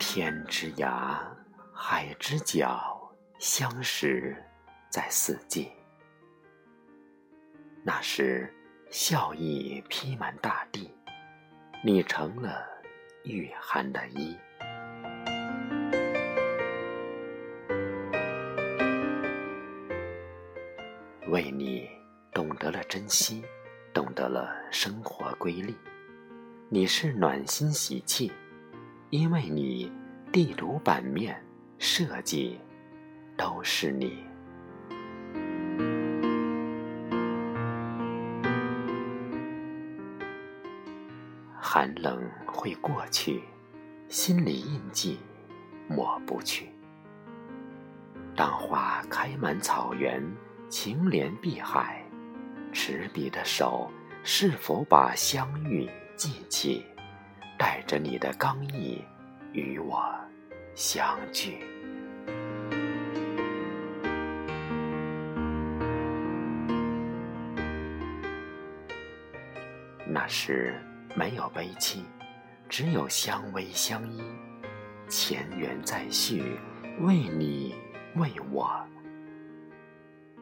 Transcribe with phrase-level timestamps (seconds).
[0.00, 1.18] 天之涯，
[1.74, 2.98] 海之角，
[3.38, 4.34] 相识
[4.88, 5.70] 在四季。
[7.84, 8.50] 那时，
[8.90, 10.90] 笑意披满大地，
[11.84, 12.66] 你成了
[13.24, 14.34] 御寒的衣。
[21.28, 21.86] 为你
[22.32, 23.44] 懂得了珍惜，
[23.92, 25.74] 懂得了生活规律。
[26.70, 28.32] 你是暖心喜气，
[29.10, 29.90] 因为你
[30.32, 31.44] 地图版面
[31.78, 32.58] 设计
[33.36, 34.24] 都是你。
[41.58, 43.42] 寒冷会过去，
[44.08, 45.18] 心里印记
[45.88, 46.70] 抹不去。
[48.36, 50.22] 当花开满草原。
[50.70, 52.00] 情连碧海，
[52.72, 53.90] 持笔的手
[54.22, 56.86] 是否把相遇记起？
[57.60, 59.04] 带着你的刚毅
[59.52, 60.02] 与我
[60.74, 61.58] 相聚。
[70.06, 70.74] 那时
[71.14, 72.02] 没有悲戚，
[72.66, 74.22] 只有相偎相依，
[75.06, 76.56] 前缘再续，
[77.00, 77.74] 为你，
[78.16, 78.70] 为我。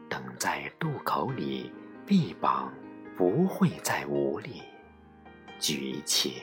[0.09, 1.69] 等在渡口里，
[2.05, 2.73] 臂膀
[3.17, 4.63] 不会再无力
[5.59, 6.41] 举起。